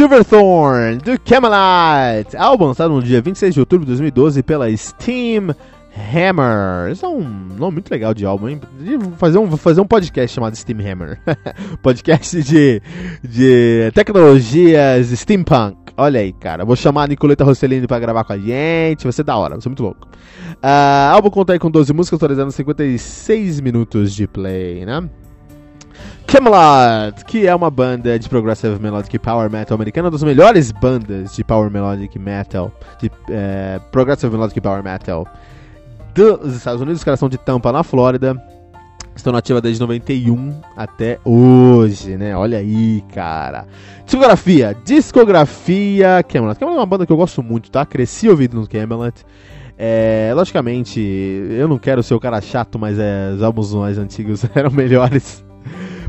[0.00, 5.54] Silverthorn, do Camelot, álbum lançado no dia 26 de outubro de 2012 pela Steam
[5.94, 6.90] Hammer.
[6.90, 8.60] Isso é um nome muito legal de álbum, hein?
[8.98, 11.20] Vou fazer um, vou fazer um podcast chamado Steam Hammer.
[11.84, 12.80] podcast de,
[13.22, 15.76] de tecnologias steampunk.
[15.98, 16.64] Olha aí, cara.
[16.64, 19.04] Vou chamar a Nicoleta Rossellini pra gravar com a gente.
[19.04, 20.08] Vai ser da hora, vai ser muito louco.
[20.64, 25.10] Uh, álbum conta aí com 12 músicas, atualizando 56 minutos de play, né?
[26.30, 31.34] Camelot, que é uma banda de progressive melodic power metal americana, uma das melhores bandas
[31.34, 35.26] de power melodic metal, de é, progressive melodic power metal
[36.14, 37.00] dos Estados Unidos.
[37.00, 38.40] Os caras são de Tampa, na Flórida.
[39.12, 42.36] Estão nativa desde 91 até hoje, né?
[42.36, 43.66] Olha aí, cara.
[44.04, 46.60] Discografia, discografia Camelot.
[46.60, 47.84] Camelot é uma banda que eu gosto muito, tá?
[47.84, 49.26] Cresci ouvindo no Camelot.
[49.76, 54.44] É, logicamente, eu não quero ser o cara chato, mas é, os álbuns mais antigos
[54.54, 55.49] eram melhores.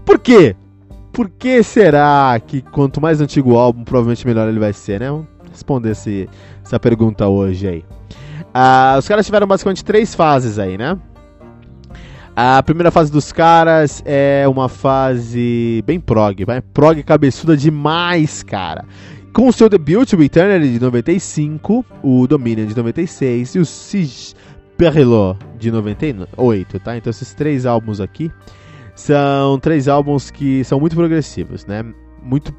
[0.05, 0.55] Por quê?
[1.11, 5.09] Por que será que quanto mais antigo o álbum, provavelmente melhor ele vai ser, né?
[5.09, 6.29] Vamos responder esse,
[6.63, 7.85] essa pergunta hoje aí.
[8.53, 10.97] Ah, os caras tiveram basicamente três fases aí, né?
[12.35, 18.85] A primeira fase dos caras é uma fase bem prog, vai prog cabeçuda demais, cara.
[19.33, 24.33] Com o seu debut, o Eternity de 95, o Dominion de 96 e o Siege
[24.77, 26.97] Perrilot de 98, tá?
[26.97, 28.31] Então esses três álbuns aqui
[29.01, 31.83] são três álbuns que são muito progressivos, né?
[32.23, 32.53] Muito,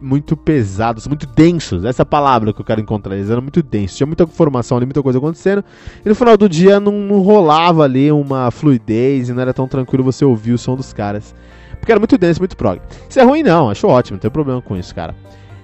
[0.00, 1.84] muito pesados, muito densos.
[1.84, 3.14] Essa palavra que eu quero encontrar.
[3.14, 3.96] Eles eram muito densos.
[3.96, 5.64] Tinha muita informação ali, muita coisa acontecendo.
[6.04, 9.68] E no final do dia não, não rolava ali uma fluidez e não era tão
[9.68, 11.34] tranquilo você ouvir o som dos caras.
[11.78, 12.80] Porque era muito denso, muito prog.
[13.08, 13.70] Isso é ruim, não.
[13.70, 15.14] Acho ótimo, não tem problema com isso, cara.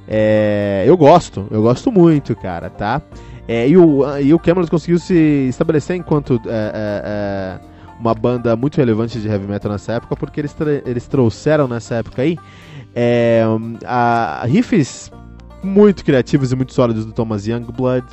[0.06, 3.02] É, eu gosto, eu gosto muito, cara, tá?
[3.48, 6.40] É, e, o, e o Cameron conseguiu se estabelecer enquanto.
[6.46, 7.71] É, é, é
[8.02, 12.22] uma banda muito relevante de heavy metal nessa época, porque eles, eles trouxeram nessa época
[12.22, 12.36] aí
[12.92, 13.44] é,
[13.84, 15.10] a, riffs
[15.62, 18.04] muito criativos e muito sólidos do Thomas Youngblood.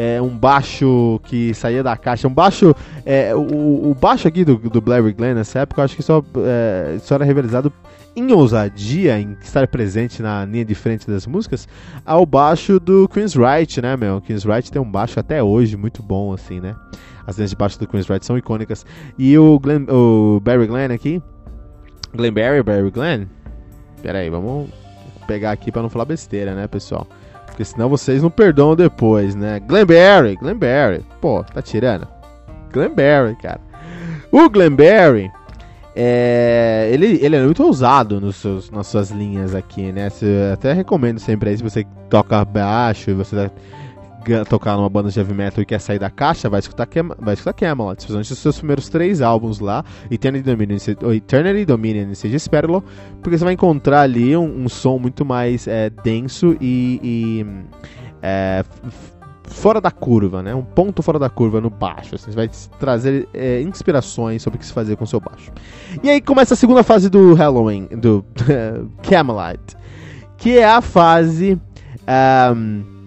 [0.00, 2.72] É, um baixo que saía da caixa, um baixo.
[3.04, 6.22] É, o, o, baixo aqui do, do Blair Glenn nessa época, eu acho que só,
[6.36, 7.72] é, só era revelado
[8.14, 11.66] em ousadia, em estar presente na linha de frente das músicas,
[12.06, 14.20] ao baixo do Queen's Wright, né, meu?
[14.20, 16.76] Queen's Wright tem um baixo até hoje muito bom, assim, né?
[17.26, 18.86] As linhas de baixo do Queen's Wright são icônicas.
[19.18, 21.20] E o, Glenn, o Barry Glenn aqui.
[22.14, 23.26] Glenn Barry, Barry Glenn?
[24.00, 24.68] Pera aí, vamos
[25.26, 27.04] pegar aqui para não falar besteira, né, pessoal?
[27.58, 29.58] Porque senão vocês não perdoam depois, né?
[29.58, 31.04] Glenn Barry.
[31.20, 32.06] Pô, tá tirando?
[32.72, 33.60] Glenn Barry, cara.
[34.30, 35.28] O Glenn Barry,
[35.96, 40.06] é, ele, ele é muito ousado nos seus, nas suas linhas aqui, né?
[40.22, 43.50] Eu até recomendo sempre aí, se você toca baixo e você
[44.48, 47.34] tocar numa banda de heavy metal e quer sair da caixa, vai escutar, Cam vai
[47.34, 50.76] escutar Camelot, especialmente os seus primeiros três álbuns lá, Eternity Dominion,
[51.14, 52.82] Eternity Dominion e Seja Sperlo,
[53.22, 57.46] porque você vai encontrar ali um, um som muito mais é, denso e, e
[58.22, 58.64] é,
[59.44, 60.54] fora da curva, né?
[60.54, 62.14] Um ponto fora da curva no baixo.
[62.14, 65.50] Assim, você vai trazer é, inspirações sobre o que se fazer com o seu baixo.
[66.02, 68.24] E aí começa a segunda fase do Halloween, do
[69.02, 69.60] Camelot,
[70.36, 71.58] que é a fase.
[72.54, 72.97] Um,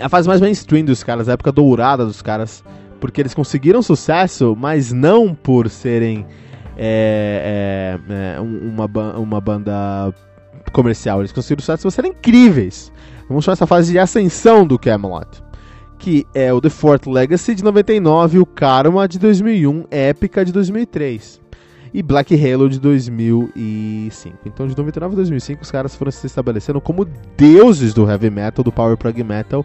[0.00, 2.62] a fase mais mainstream dos caras, a época dourada dos caras,
[3.00, 6.26] porque eles conseguiram sucesso, mas não por serem
[6.76, 10.12] é, é, é, uma, uma banda
[10.72, 12.92] comercial, eles conseguiram sucesso por serem incríveis.
[13.28, 15.42] Vamos chamar essa fase de ascensão do Camelot.
[15.98, 21.45] que é o The Fourth Legacy de 99, o Karma de 2001, Épica de 2003
[21.96, 24.36] e Black Halo de 2005.
[24.44, 27.06] Então, de 99 a 2005, os caras foram se estabelecendo como
[27.38, 29.64] deuses do heavy metal, do power prog metal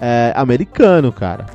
[0.00, 1.46] é, americano, cara.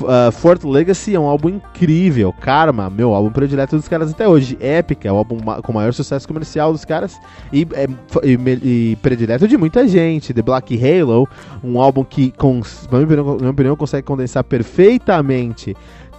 [0.00, 2.32] Uh, Fort Legacy é um álbum incrível.
[2.32, 4.56] Karma, meu álbum predileto dos caras até hoje.
[4.58, 7.20] Epic é o álbum com maior sucesso comercial dos caras
[7.52, 7.86] e, é,
[8.24, 10.32] e, e, predileto de muita gente.
[10.32, 11.28] The Black Halo,
[11.62, 12.32] um álbum que,
[12.90, 15.76] na minha opinião, consegue condensar perfeitamente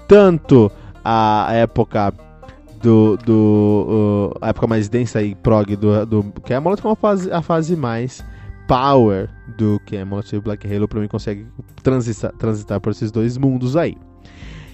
[0.07, 0.71] tanto
[1.03, 2.13] a época
[2.81, 7.31] do, do uh, a época mais densa e prog do, do Camelot como a fase,
[7.31, 8.23] a fase mais
[8.67, 11.47] power do Camelot e Black Halo para mim consegue
[11.83, 13.97] transitar, transitar por esses dois mundos aí.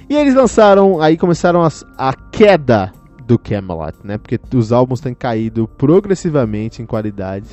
[0.09, 2.91] E eles lançaram, aí começaram a, a queda
[3.25, 4.17] do Camelot, né?
[4.17, 7.47] Porque os álbuns têm caído progressivamente em qualidade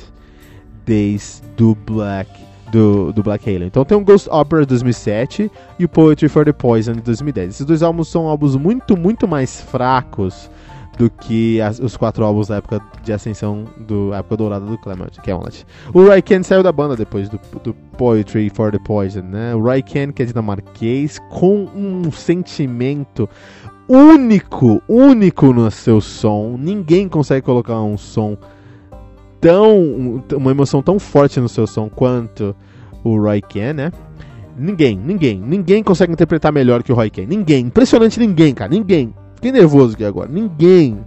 [0.85, 2.29] desde do Black
[2.73, 3.63] do, do Black Halo.
[3.63, 7.49] Então tem o Ghost Opera de 2007 e o Poetry for the Poison de 2010.
[7.49, 10.49] Esses dois álbuns são álbuns muito, muito mais fracos
[10.97, 15.11] do que as, os quatro álbuns da época de ascensão do época dourada do Clement,
[15.23, 15.65] Camelot.
[15.93, 19.53] O Raiken saiu da banda depois do, do Poetry for the Poison, né?
[19.53, 23.29] O Raiken, que é dinamarquês, com um sentimento
[23.87, 26.57] único, único no seu som.
[26.59, 28.37] Ninguém consegue colocar um som
[29.43, 30.23] tão.
[30.35, 32.55] uma emoção tão forte no seu som quanto
[33.03, 33.91] o Raiken, né?
[34.57, 37.25] Ninguém, ninguém, ninguém consegue interpretar melhor que o Roy Ken.
[37.25, 39.13] Ninguém, impressionante ninguém, cara, ninguém.
[39.35, 40.29] Fiquei nervoso aqui agora.
[40.31, 40.99] Ninguém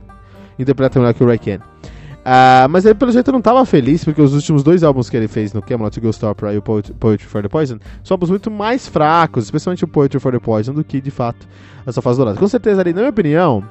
[0.58, 1.58] interpreta melhor que o Ray Ken.
[1.58, 5.28] Uh, mas ele, pelo jeito, não estava feliz, porque os últimos dois álbuns que ele
[5.28, 8.88] fez no Camelot Ghost Opera e o Poetry for the Poison são álbuns muito mais
[8.88, 11.46] fracos, especialmente o Poetry for the Poison, do que, de fato,
[11.86, 12.36] essa fase dourada.
[12.36, 13.62] Com certeza, ali, na minha opinião,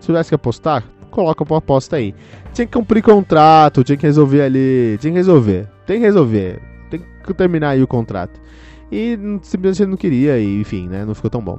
[0.00, 2.14] se tivesse que apostar, coloca uma aposta aí.
[2.52, 6.60] Tinha que cumprir contrato, tinha que resolver ali, tinha que resolver, tem que resolver,
[6.90, 8.40] tem que terminar aí o contrato.
[8.90, 11.58] E simplesmente ele não queria, e enfim, né, não ficou tão bom.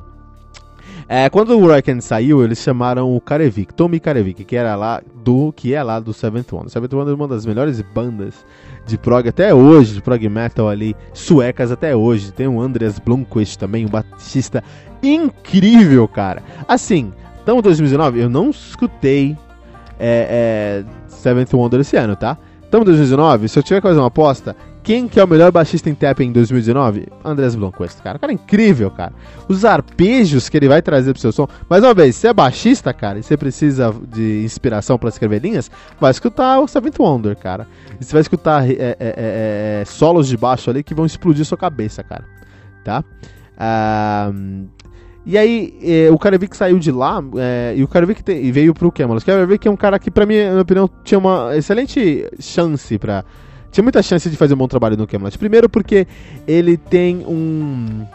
[1.09, 5.53] É, quando o Raken saiu, eles chamaram o Karevik, Tommy Karevik, que era lá do
[5.53, 6.69] que é lá do Seventh Wonder.
[6.69, 8.45] Seventh Wonder é uma das melhores bandas
[8.85, 12.33] de prog até hoje, de prog metal ali, suecas até hoje.
[12.33, 14.61] Tem o Andreas Blomqvist também, um batista
[15.01, 16.43] incrível, cara.
[16.67, 17.13] Assim,
[17.47, 19.37] estamos em 2019, eu não escutei
[19.97, 22.37] é, é, Seventh Wonder esse ano, tá?
[22.61, 24.53] Estamos em 2019, se eu tiver que fazer uma aposta,
[24.83, 27.07] quem que é o melhor baixista em tap em 2019?
[27.23, 28.17] Andrés Blomqvist, cara.
[28.17, 29.13] O cara é incrível, cara.
[29.47, 31.47] Os arpejos que ele vai trazer pro seu som.
[31.69, 35.71] Mais uma vez, se é baixista, cara, e você precisa de inspiração para escrever linhas,
[35.99, 37.65] vai escutar o Seventh Wonder, cara.
[37.99, 41.45] E você vai escutar é, é, é, é, solos de baixo ali que vão explodir
[41.45, 42.25] sua cabeça, cara.
[42.83, 43.03] Tá?
[44.33, 44.67] Um,
[45.27, 49.21] e aí, é, o Karevik saiu de lá, é, e o Karevik veio pro Camelot.
[49.21, 52.97] O Karevik é um cara que, pra mim, na minha opinião, tinha uma excelente chance
[52.97, 53.25] pra
[53.69, 55.37] tinha muita chance de fazer um bom trabalho no Camelot.
[55.37, 56.07] Primeiro porque
[56.47, 58.05] ele tem um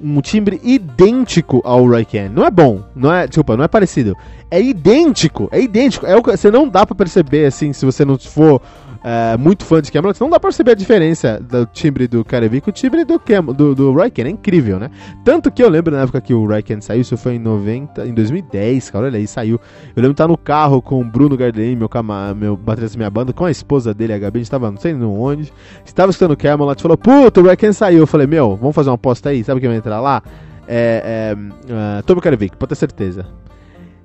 [0.00, 2.28] um timbre idêntico ao Raiken.
[2.28, 4.14] Não é bom, não é, desculpa, não é parecido.
[4.50, 6.04] É idêntico, é idêntico.
[6.04, 8.60] É o, você não dá para perceber assim, se você não for
[9.08, 12.60] é, muito fã de Camelot, não dá pra perceber a diferença do timbre do Karevi
[12.60, 13.94] com o timbre do, Cam do, do.
[14.02, 14.90] É incrível, né?
[15.24, 18.12] Tanto que eu lembro na época que o Raiken saiu, isso foi em 90, em
[18.12, 19.60] 2010, cara, olha aí, saiu.
[19.94, 21.88] Eu lembro de estar no carro com o Bruno Gardelin, meu,
[22.34, 24.92] meu baterista minha banda, com a esposa dele, a Gabi, a gente tava não sei
[24.92, 25.52] onde,
[25.84, 28.00] estava escutando Camelot, falou, puta, o Raiken saiu.
[28.00, 30.20] Eu falei, meu, vamos fazer uma aposta aí, sabe quem vai entrar lá?
[30.66, 33.24] É, é, uh, pode ter certeza.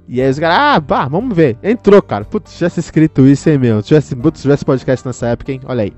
[0.07, 1.57] E aí os caras, ah, pá, vamos ver.
[1.63, 2.25] Entrou, cara.
[2.25, 3.81] Putz, tivesse escrito isso, hein, meu.
[3.81, 5.61] Tivesse, putz, tivesse podcast nessa época, hein?
[5.65, 5.93] Olha aí.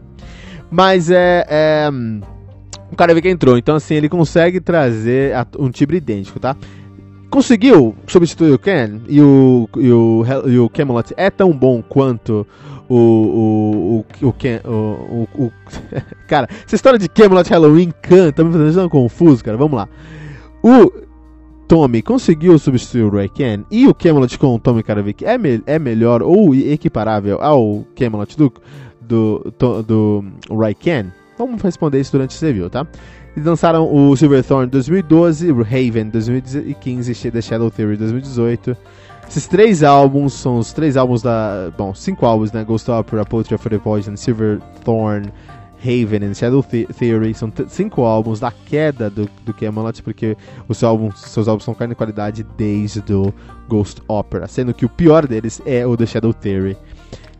[0.69, 1.45] Mas é.
[1.49, 1.89] é
[2.93, 3.57] o cara vê que entrou.
[3.57, 6.55] Então, assim, ele consegue trazer um timbre idêntico, tá?
[7.29, 12.45] Conseguiu substituir o Ken e o, e o, e o Camelot é tão bom quanto
[12.87, 15.51] o, o, o, o, Ken, o, o, o
[16.29, 19.57] Cara, essa história de Camelot Halloween Khan tá me fazendo confuso, cara.
[19.57, 19.89] Vamos lá.
[20.61, 20.91] O
[21.73, 25.79] Tommy conseguiu substituir o Raiken e o Camelot com o Tommy Karavik é, me é
[25.79, 28.53] melhor ou equiparável ao Camelot do,
[29.01, 30.23] do, do, do
[30.55, 31.11] Raiken?
[31.35, 32.85] Vamos responder isso durante esse review, tá?
[33.35, 38.77] Eles lançaram o Silverthorn 2012, o Raven 2015 e The Shadow Theory 2018.
[39.27, 41.71] Esses três álbuns são os três álbuns da.
[41.75, 42.63] Bom, cinco álbuns, né?
[42.63, 45.33] Ghost Opera, Poetry for the Poison, Silverthorn
[45.83, 50.37] Haven and Shadow Theory são cinco álbuns da queda do, do Camelot, porque
[50.67, 53.33] os seus álbuns, seus álbuns são caindo de qualidade desde o
[53.67, 56.77] Ghost Opera, sendo que o pior deles é o The Shadow Theory,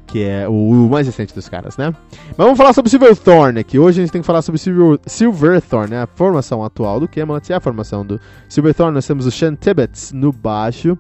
[0.06, 1.94] que é o, mais recente dos caras, né?
[2.28, 3.80] Mas vamos falar sobre Silverthorn aqui.
[3.80, 6.04] Hoje a gente tem que falar sobre Silver, Silverthorn, né?
[6.04, 8.20] a formação atual do Camelot e a formação do
[8.50, 8.94] Silverthorn.
[8.94, 10.98] Nós temos o Sean Tibbets no baixo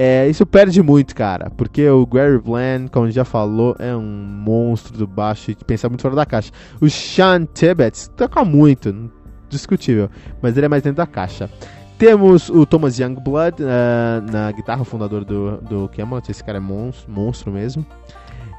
[0.00, 3.96] é, isso perde muito, cara, porque o Gary Bland, como a gente já falou, é
[3.96, 6.52] um monstro do baixo e pensa muito fora da caixa.
[6.80, 9.10] O Sean Tibbets toca muito,
[9.48, 10.08] discutível,
[10.40, 11.50] mas ele é mais dentro da caixa.
[11.98, 16.30] Temos o Thomas Youngblood uh, na guitarra, fundador do, do Camelot.
[16.30, 17.84] Esse cara é monstro, monstro mesmo.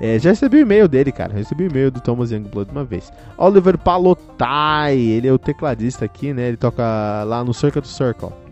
[0.02, 1.34] É, já recebi o e-mail dele, cara.
[1.34, 3.14] Recebi o e-mail do Thomas Youngblood uma vez.
[3.38, 6.50] Oliver Palotai, ele é o tecladista aqui, né?
[6.50, 6.84] Ele toca
[7.24, 8.49] lá no Circle to Circle.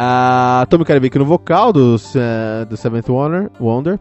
[0.00, 4.00] Uh, Tommy Karevic no vocal do, uh, Seventh Wonder, Wonder.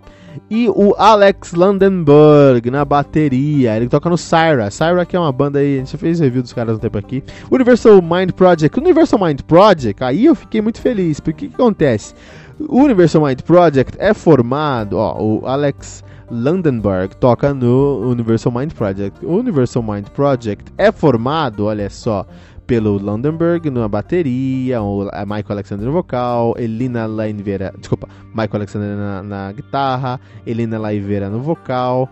[0.50, 3.76] E o Alex Landenberg na bateria.
[3.76, 4.72] Ele toca no Syra.
[4.72, 7.22] Syra que é uma banda aí, a gente fez review dos caras um tempo aqui.
[7.52, 8.80] Universal Mind Project.
[8.80, 11.20] Universal Mind Project, aí eu fiquei muito feliz.
[11.20, 12.14] Porque o que acontece?
[12.58, 19.26] O Universal Mind Project é formado, ó, o Alex Landenberg toca no Universal Mind Project.
[19.26, 22.26] O Universal Mind Project é formado, olha só,
[22.70, 29.24] pelo Landenberg na bateria, o Michael Alexander no vocal, Elina Laiveira, desculpa, Michael Alexander na,
[29.24, 32.08] na guitarra, Elina Laiveira no vocal,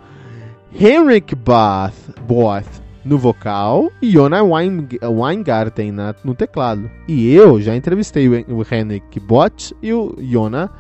[0.74, 6.90] Henrik Both, Both no vocal e Jona Weingarten na, no teclado.
[7.08, 10.72] E eu já entrevistei o, Henrik Both e o Jona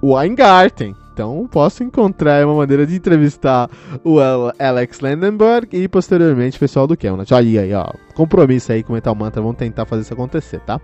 [0.00, 0.94] Weingarten.
[1.14, 3.70] Então posso encontrar uma maneira de entrevistar
[4.02, 4.18] o
[4.58, 7.32] Alex Landenberg e posteriormente o pessoal do Kemnat.
[7.32, 7.86] Olha aí, ó.
[8.14, 9.40] Compromisso aí com o Metal Mantra.
[9.40, 10.80] Vamos tentar fazer isso acontecer, tá?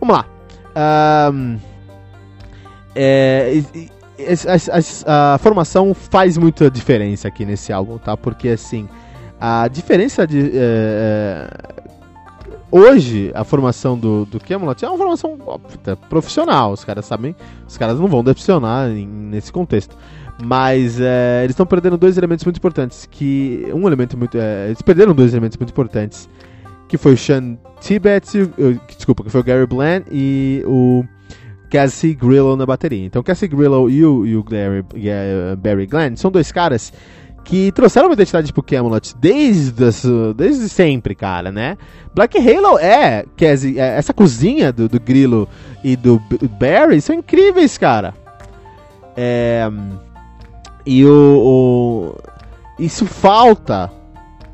[0.00, 0.26] Vamos lá.
[1.32, 1.58] Um,
[2.94, 3.60] é,
[4.46, 8.16] a, a, a, formação faz muita diferença aqui nesse álbum, tá?
[8.16, 8.88] Porque assim,
[9.40, 10.52] a diferença de.
[10.54, 11.50] É,
[12.70, 15.38] hoje a formação do, do Camelot é uma formação
[16.08, 16.72] profissional.
[16.72, 17.34] Os caras sabem,
[17.66, 19.96] os caras não vão decepcionar em, nesse contexto.
[20.42, 23.06] Mas é, eles estão perdendo dois elementos muito importantes.
[23.10, 26.28] Que um elemento muito, é, eles perderam dois elementos muito importantes,
[26.88, 28.26] que foi o Sean Tibet,
[28.96, 31.04] desculpa, que foi o Gary Bland e o
[31.70, 33.04] Cassie Grillo na bateria.
[33.04, 34.84] Então, Cassie Grillo e o, e o Gary,
[35.58, 36.92] Barry Glenn são dois caras
[37.44, 39.84] que trouxeram uma identidade pro Camelot desde,
[40.36, 41.76] desde sempre, cara, né?
[42.14, 45.48] Black Halo é, quer dizer, é, essa cozinha do, do Grilo
[45.82, 46.20] e do
[46.58, 48.14] Barry são incríveis, cara.
[49.16, 49.68] É,
[50.86, 52.16] e o, o,
[52.78, 53.90] isso falta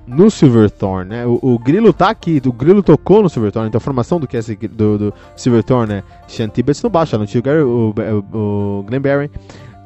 [0.07, 1.26] no Silverthorn, né?
[1.26, 4.28] O, o, Grilo tá aqui, o Grilo tocou no Silverthorn, então a formação do,
[4.71, 7.95] do, do Silverthorn é Sean Tibbets no baixo, o,
[8.33, 9.31] o, o Glenn Barry.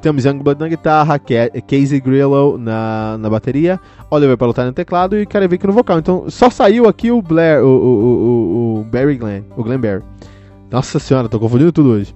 [0.01, 3.79] Temos Youngblood na guitarra, Casey Grillo na, na bateria,
[4.09, 5.99] Oliver Palotari no teclado e Karevic no vocal.
[5.99, 10.03] Então só saiu aqui o Blair, o, o, o, o Barry Glenn, o Glenn Barry.
[10.71, 12.15] Nossa senhora, tô confundindo tudo hoje.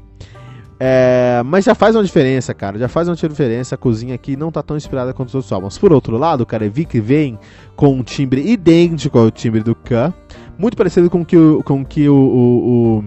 [0.79, 2.77] É, mas já faz uma diferença, cara.
[2.77, 3.75] Já faz uma diferença.
[3.75, 5.77] A cozinha aqui não tá tão inspirada quanto os outros álbuns.
[5.77, 7.39] Por outro lado, o Karevic vem
[7.75, 10.13] com um timbre idêntico ao timbre do K,
[10.57, 13.03] muito parecido com que o, com que o, o,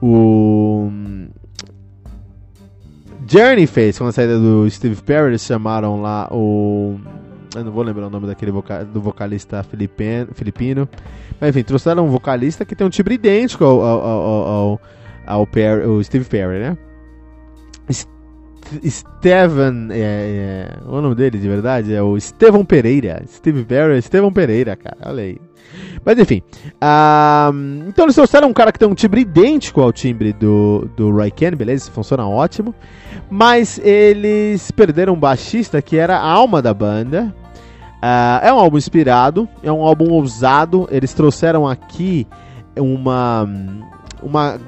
[0.00, 0.90] o, o
[3.28, 6.98] Journey fez com a saída do Steve Perry, eles chamaram lá o.
[7.54, 8.84] Eu não vou lembrar o nome daquele voca...
[8.84, 10.88] do vocalista filipino, filipino.
[11.40, 14.80] Mas enfim, trouxeram um vocalista que tem um timbre idêntico ao, ao, ao, ao,
[15.26, 16.78] ao Perry, o Steve Perry, né?
[18.84, 23.22] Steven, é, é, o nome dele de verdade é o Estevão Pereira.
[23.28, 25.38] Steve Perry, Estevão Pereira, cara, olha aí.
[26.06, 26.40] Mas enfim.
[27.88, 31.32] Então eles trouxeram um cara que tem um timbre idêntico ao timbre do, do Roy
[31.32, 31.90] Ken, beleza?
[31.90, 32.72] Funciona ótimo.
[33.28, 37.34] Mas eles perderam um baixista que era a alma da banda.
[37.96, 40.86] Uh, é um álbum inspirado, é um álbum ousado.
[40.92, 42.24] Eles trouxeram aqui
[42.76, 43.48] uma,
[44.22, 44.60] uma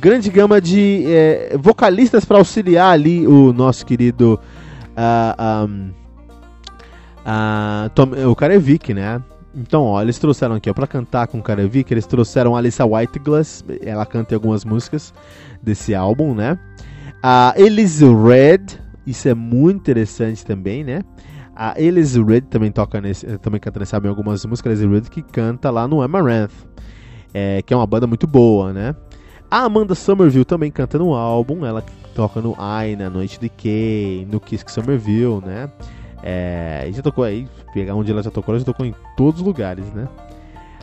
[0.00, 4.40] grande gama de é, vocalistas para auxiliar ali o nosso querido
[4.96, 5.90] uh, um,
[7.20, 9.20] uh, Tom, o Karevic, né?
[9.54, 12.84] Então, ó, eles trouxeram aqui, ó, pra cantar com o Karevic, eles trouxeram a Alissa
[12.84, 15.12] Whiteglass, ela canta algumas músicas
[15.60, 16.58] desse álbum, né?
[17.22, 21.02] A Elise Red, isso é muito interessante também, né?
[21.54, 25.20] A Elise Red também toca nesse, também canta nesse álbum algumas músicas, Elise Red que
[25.20, 26.52] canta lá no Amaranth,
[27.34, 28.94] é, que é uma banda muito boa, né?
[29.50, 34.28] A Amanda Somerville também canta no álbum, ela toca no I, na Noite de Kay,
[34.30, 35.68] no Kiss Somerville, né?
[36.22, 39.40] É, e já tocou aí, pegar onde ela já tocou, ela já tocou em todos
[39.40, 40.08] os lugares, né?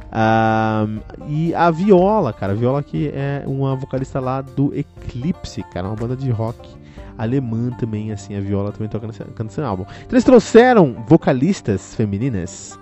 [0.08, 5.88] Um, e a Viola, cara, a Viola que é uma vocalista lá do Eclipse, cara,
[5.88, 6.70] uma banda de rock
[7.18, 9.84] alemã também, assim, a Viola também toca nesse, nesse álbum.
[9.84, 12.80] Então eles trouxeram vocalistas femininas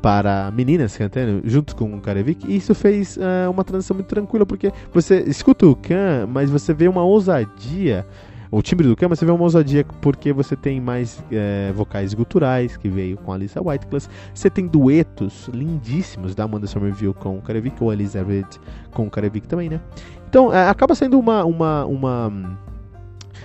[0.00, 4.46] para meninas cantando junto com o Karevik e isso fez uh, uma transição muito tranquila
[4.46, 8.06] porque você escuta o Khan, mas você vê uma ousadia
[8.50, 12.76] o timbre do Khan, você vê uma ousadia porque você tem mais é, vocais guturais,
[12.76, 14.08] que veio com a Lisa Whiteclass.
[14.32, 18.44] Você tem duetos lindíssimos da Amanda Somerville com o Karevik, ou Red
[18.92, 19.80] com o Karevik também, né?
[20.28, 22.58] Então, é, acaba sendo uma, uma, uma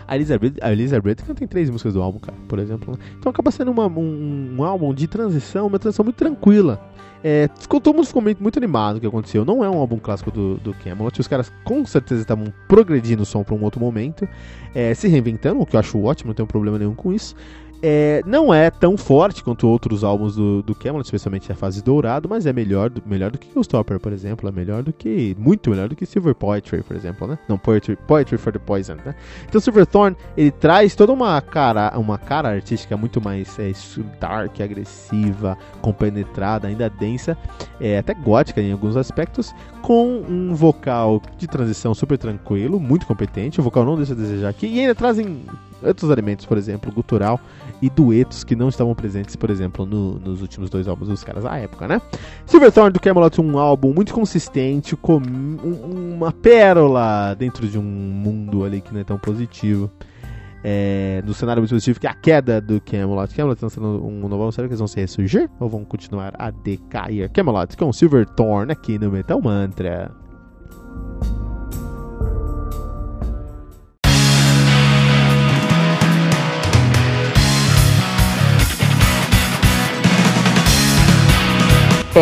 [0.08, 2.94] A Elizabeth, a Elizabeth tem três músicas do álbum, cara, por exemplo.
[2.94, 3.00] Né?
[3.18, 6.82] Então acaba sendo uma, um, um, álbum de transição, uma transição muito tranquila.
[7.24, 9.46] É, ficou, todo mundo ficou muito, muito animado o que aconteceu.
[9.46, 11.20] Não é um álbum clássico do, do Camelot.
[11.20, 14.28] Os caras com certeza estavam progredindo o som para um outro momento,
[14.76, 17.34] é, se reinventando, o que eu acho ótimo, não tenho problema nenhum com isso.
[17.86, 22.30] É, não é tão forte quanto outros álbuns do, do Camelot, especialmente a fase dourado,
[22.30, 24.48] mas é melhor, melhor do que Stopper, por exemplo.
[24.48, 25.36] É melhor do que.
[25.38, 27.38] Muito melhor do que Silver Poetry, por exemplo, né?
[27.46, 29.14] Não, Poetry, Poetry for the Poison, né?
[29.50, 33.74] Então Silverthorn, ele traz toda uma cara, uma cara artística muito mais é,
[34.18, 37.38] dark, agressiva, compenetrada, ainda densa,
[37.82, 43.60] é, até gótica em alguns aspectos, com um vocal de transição super tranquilo, muito competente.
[43.60, 44.68] O vocal não deixa a desejar aqui.
[44.68, 45.42] E ainda trazem
[45.84, 47.40] outros elementos, por exemplo, gutural
[47.82, 51.44] e duetos que não estavam presentes, por exemplo, no, nos últimos dois álbuns dos caras
[51.44, 52.02] da época, né?
[52.46, 58.64] Silverthorn do Camelot um álbum muito consistente, com um, uma pérola dentro de um mundo
[58.64, 59.92] ali que não é tão positivo.
[60.66, 63.36] É, no cenário muito positivo, que é a queda do Camelot.
[63.36, 65.50] Camelot tá lançando um novo álbum, será que eles vão se ressurgir?
[65.60, 67.30] Ou vão continuar a decair?
[67.32, 70.23] Camelot com Silverthorn aqui no Metal Mantra.